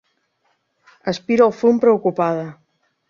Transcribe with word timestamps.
Aspira 1.13 1.47
el 1.49 1.55
fum 1.59 1.83
preocupada. 1.85 2.49